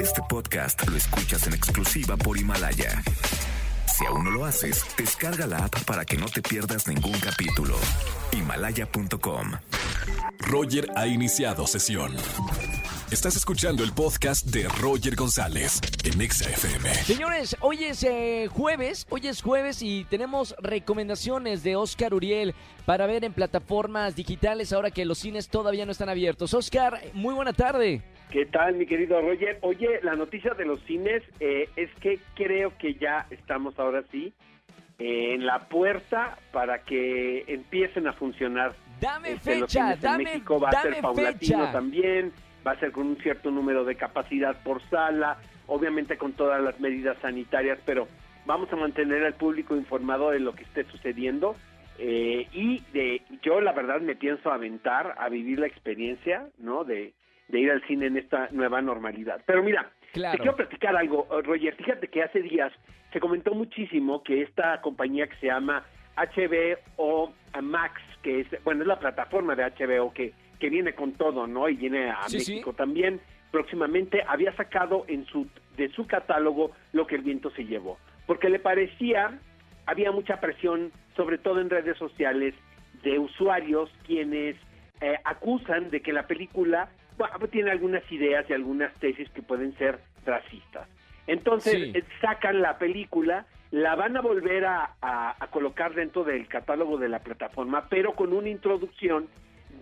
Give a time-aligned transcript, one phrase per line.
[0.00, 3.02] Este podcast lo escuchas en exclusiva por Himalaya.
[3.86, 7.76] Si aún no lo haces, descarga la app para que no te pierdas ningún capítulo.
[8.32, 9.52] Himalaya.com.
[10.38, 12.16] Roger ha iniciado sesión.
[13.10, 16.94] Estás escuchando el podcast de Roger González en Exa FM.
[16.94, 22.54] Señores, hoy es eh, jueves, hoy es jueves y tenemos recomendaciones de Oscar Uriel
[22.84, 26.54] para ver en plataformas digitales ahora que los cines todavía no están abiertos.
[26.54, 28.02] Oscar, muy buena tarde.
[28.30, 29.58] ¿Qué tal, mi querido Roger?
[29.62, 34.34] Oye, la noticia de los cines eh, es que creo que ya estamos ahora sí
[34.98, 38.74] eh, en la puerta para que empiecen a funcionar.
[39.00, 41.72] Dame Este, los fecha, cines en dame, México va a ser paulatino fecha.
[41.72, 42.32] también,
[42.66, 46.78] va a ser con un cierto número de capacidad por sala, obviamente con todas las
[46.80, 48.08] medidas sanitarias, pero
[48.44, 51.56] vamos a mantener al público informado de lo que esté sucediendo.
[51.98, 56.84] eh, y de yo la verdad me pienso aventar a vivir la experiencia, ¿no?
[56.84, 57.12] De,
[57.48, 59.40] de ir al cine en esta nueva normalidad.
[59.46, 60.32] Pero mira, Claro.
[60.32, 61.74] te quiero platicar algo, eh, Roger.
[61.76, 62.72] Fíjate que hace días
[63.12, 65.84] se comentó muchísimo que esta compañía que se llama
[66.16, 67.32] HBO
[67.62, 71.68] Max, que es, bueno, es la plataforma de HBO que, que viene con todo, ¿no?
[71.68, 72.52] Y viene a Sí, sí.
[72.52, 75.46] México también próximamente, había sacado en su,
[75.78, 77.98] de su catálogo lo que el viento se llevó.
[78.26, 79.38] Porque le parecía,
[79.86, 82.54] había mucha presión, sobre todo en redes sociales,
[83.02, 84.54] de usuarios quienes
[85.00, 86.90] eh, acusan de que la película
[87.50, 90.88] tiene algunas ideas y algunas tesis que pueden ser racistas.
[91.26, 91.92] Entonces Sí.
[91.94, 96.96] eh, sacan la película, la van a volver a, a- a colocar dentro del catálogo
[96.96, 99.28] de la plataforma, pero con una introducción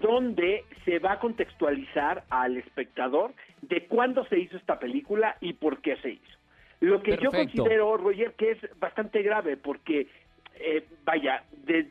[0.01, 5.81] donde se va a contextualizar al espectador de cuándo se hizo esta película y por
[5.81, 6.39] qué se hizo.
[6.81, 10.09] Lo que yo considero, Roger, que es bastante grave, porque,
[10.57, 11.91] eh, vaya, de-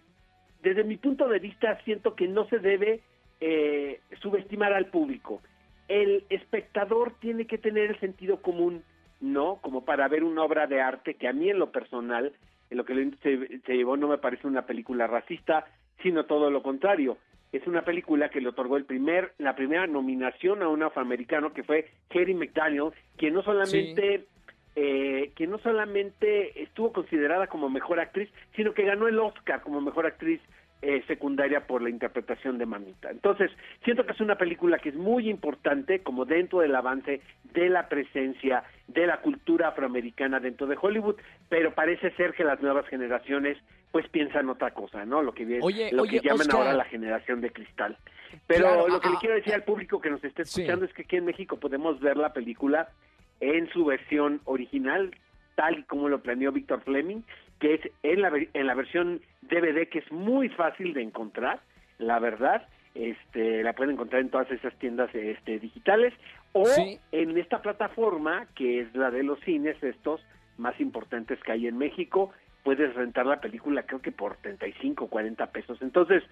[0.61, 3.01] desde mi punto de vista siento que no se debe
[3.47, 5.39] eh, subestimar al público.
[5.87, 8.81] El espectador tiene que tener el sentido común,
[9.21, 9.57] ¿no?
[9.61, 12.33] Como para ver una obra de arte que a mí en lo personal,
[12.71, 15.67] en lo que se, se llevó no me parece una película racista,
[16.01, 17.19] sino todo lo contrario.
[17.51, 21.63] Es una película que le otorgó el primer, la primera nominación a un afroamericano que
[21.63, 24.25] fue Harry McDaniel, quien no solamente
[24.75, 29.81] eh, que no solamente estuvo considerada como mejor actriz, sino que ganó el Oscar como
[29.81, 30.41] mejor actriz
[30.81, 33.09] eh, secundaria por la interpretación de Mamita.
[33.09, 33.49] Entonces,
[33.83, 37.21] siento que es una película que es muy importante como dentro del avance
[37.53, 41.15] de la presencia de la cultura afroamericana dentro de Hollywood,
[41.49, 43.57] pero parece ser que las nuevas generaciones
[43.91, 45.23] pues piensan otra cosa, ¿no?
[45.23, 46.57] Lo que viene, Oye, lo oye, que llaman Oscar.
[46.57, 47.97] ahora la generación de cristal.
[48.45, 49.55] Pero Claro, lo que ah, le quiero ah, decir ah.
[49.55, 50.61] al público que nos esté Sí.
[50.61, 52.89] escuchando es que aquí en México podemos ver la película
[53.39, 55.15] en su versión original,
[55.55, 57.21] tal y como lo planeó Víctor Fleming,
[57.59, 61.59] que es en la, en la versión DVD, que es muy fácil de encontrar,
[61.97, 62.67] la verdad.
[62.95, 66.13] Este, la pueden encontrar en todas esas tiendas este, digitales
[66.53, 66.97] o Sí.
[67.11, 70.25] en esta plataforma que es la de los cines estos
[70.57, 72.31] más importantes que hay en México
[72.63, 76.23] puedes rentar la película creo que por 35 40 pesos entonces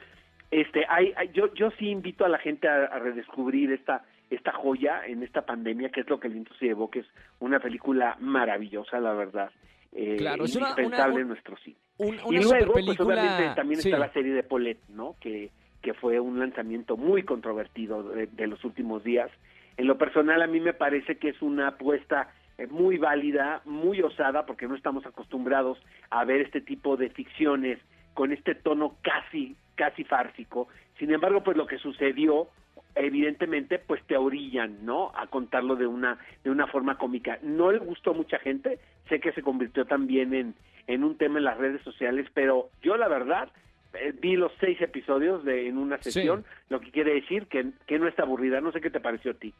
[0.52, 4.54] este hay, hay- yo yo sí invito a la gente a, a redescubrir esta esta
[4.54, 7.08] joya en esta pandemia que es lo que el se llevó que es
[7.42, 9.52] una película maravillosa la verdad
[9.96, 13.56] eh, Claro, es una- indispensable una- en nuestro cine Un- y una luego, pues obviamente
[13.56, 13.90] también sí.
[13.90, 15.16] está la serie de Paulette, ¿no?
[15.22, 19.30] Que, que fue un lanzamiento muy controvertido de, de los últimos días.
[19.78, 24.02] En lo personal, a mí me parece que es una apuesta eh, muy válida, muy
[24.02, 25.80] osada, porque no estamos acostumbrados
[26.12, 27.80] a ver este tipo de ficciones
[28.14, 30.68] con este tono casi, casi fársico.
[31.00, 32.48] Sin embargo, pues lo que sucedió
[32.96, 37.40] evidentemente pues te orillan no a contarlo de una de una forma cómica.
[37.42, 40.56] No le gustó a mucha gente sé que se convirtió también en
[40.88, 43.50] en un tema en las redes sociales pero yo la verdad
[43.94, 46.12] eh, vi los seis episodios de en una Sí.
[46.12, 48.60] sesión lo que quiere decir que, que no está aburrida.
[48.62, 49.54] No sé qué te pareció a ti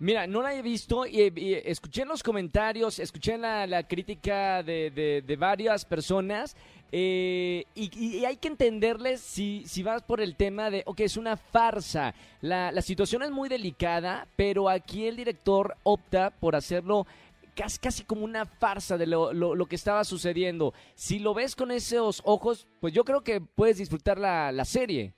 [0.00, 1.20] Mira, no la he visto y,
[1.66, 6.56] escuché en los comentarios, escuché la, la crítica de, de- varias personas
[6.90, 11.18] eh, y, y hay que entenderles si, si vas por el tema de, ok, es
[11.18, 12.14] una farsa.
[12.40, 17.06] La, la situación es muy delicada, pero aquí el director opta por hacerlo
[17.54, 20.72] casi, casi como una farsa de lo, lo- lo que estaba sucediendo.
[20.94, 25.12] Si lo ves con esos ojos, pues yo creo que puedes disfrutar la, la serie.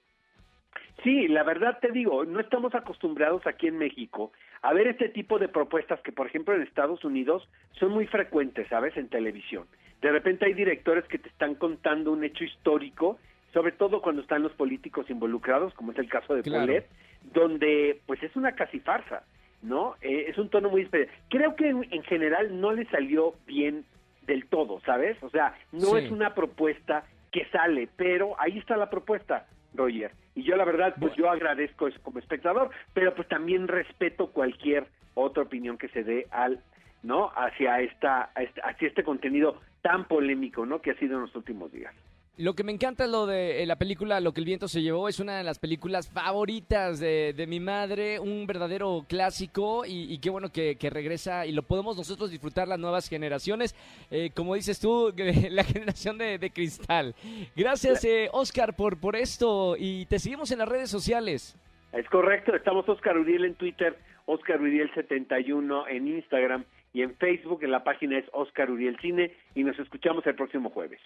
[1.05, 4.33] Sí, la verdad te digo, no estamos acostumbrados aquí en México
[4.63, 8.69] a ver este tipo de propuestas que, por ejemplo, en Estados Unidos son muy frecuentes,
[8.69, 8.97] ¿sabes?
[8.97, 9.67] En televisión.
[10.01, 13.19] De repente hay directores que te están contando un hecho histórico,
[13.53, 16.67] sobre todo cuando están los políticos involucrados, como es el caso de Claro.
[16.67, 16.89] Paulette,
[17.35, 19.25] donde pues es una casi farsa,
[19.63, 19.95] ¿no?
[20.01, 21.15] Eh, es un tono muy especial.
[21.29, 23.85] Creo que en, en general no le salió bien
[24.27, 25.21] del todo, ¿sabes?
[25.23, 26.05] O sea, no Sí.
[26.05, 29.47] es una propuesta que sale, pero ahí está la propuesta.
[29.75, 30.13] Roger.
[30.35, 34.87] Y yo la verdad, pues yo agradezco eso como espectador, pero pues también respeto cualquier
[35.15, 36.61] otra opinión que se dé al,
[37.03, 37.31] ¿no?
[37.35, 40.81] Hacia esta, hacia este contenido tan polémico, ¿no?
[40.81, 41.95] Que ha sido en los últimos días.
[42.39, 44.81] Lo que me encanta es lo de eh, la película Lo que el viento se
[44.81, 45.07] llevó.
[45.09, 48.19] Es una de las películas favoritas de, de mi madre.
[48.19, 49.85] Un verdadero clásico.
[49.87, 53.75] Y, qué bueno que, regresa y lo podemos nosotros disfrutar las nuevas generaciones.
[54.11, 55.13] Eh, como dices tú,
[55.51, 57.15] la generación de, cristal.
[57.55, 59.77] Gracias, eh, Oscar, por, por esto.
[59.79, 61.55] Y te seguimos en las redes sociales.
[61.93, 62.57] Es correcto.
[62.57, 66.65] Estamos Oscar Uriel en Twitter, Oscar Uriel71 en Instagram
[66.95, 67.63] y en Facebook.
[67.63, 69.37] En la página es Oscar Uriel Cine.
[69.55, 71.01] Y nos escuchamos el próximo jueves.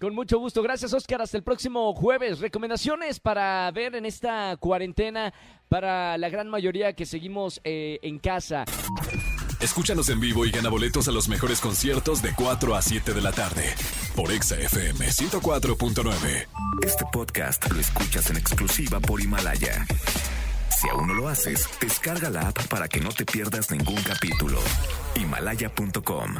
[0.00, 0.62] Con mucho gusto.
[0.62, 1.20] Gracias, Oscar.
[1.20, 2.40] Hasta el próximo jueves.
[2.40, 5.34] Recomendaciones para ver en esta cuarentena
[5.68, 8.64] para la gran mayoría que seguimos eh, en casa.
[9.60, 13.20] Escúchanos en vivo y gana boletos a los mejores conciertos de 4 a 7 de
[13.20, 13.74] la tarde
[14.16, 16.46] por Exa FM 104.9.
[16.82, 19.84] Este podcast lo escuchas en exclusiva por Himalaya.
[20.70, 24.58] Si aún no lo haces, descarga la app para que no te pierdas ningún capítulo.
[25.14, 26.36] Himalaya.com